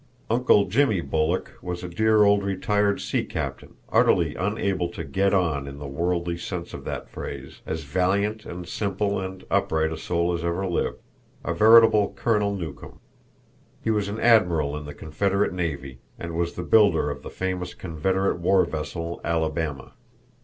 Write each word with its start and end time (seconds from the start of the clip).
"Uncle 0.31 0.65
Jimmy" 0.65 0.99
Bulloch 0.99 1.59
was 1.61 1.83
a 1.83 1.87
dear 1.87 2.23
old 2.23 2.43
retired 2.43 2.99
sea 2.99 3.23
captain, 3.23 3.75
utterly 3.91 4.33
unable 4.33 4.89
to 4.89 5.03
"get 5.03 5.31
on" 5.31 5.67
in 5.67 5.77
the 5.77 5.85
worldly 5.85 6.39
sense 6.39 6.73
of 6.73 6.85
that 6.85 7.07
phrase, 7.07 7.61
as 7.67 7.83
valiant 7.83 8.43
and 8.43 8.67
simple 8.67 9.19
and 9.19 9.43
upright 9.51 9.93
a 9.93 9.97
soul 9.97 10.33
as 10.33 10.43
ever 10.43 10.65
lived, 10.65 10.97
a 11.45 11.53
veritable 11.53 12.11
Colonel 12.15 12.55
Newcome. 12.55 12.99
He 13.83 13.91
was 13.91 14.07
an 14.07 14.19
Admiral 14.19 14.75
in 14.75 14.85
the 14.85 14.95
Confederate 14.95 15.53
navy, 15.53 15.99
and 16.17 16.33
was 16.35 16.53
the 16.55 16.63
builder 16.63 17.11
of 17.11 17.21
the 17.21 17.29
famous 17.29 17.75
Confederate 17.75 18.39
war 18.39 18.65
vessel 18.65 19.21
Alabama. 19.23 19.93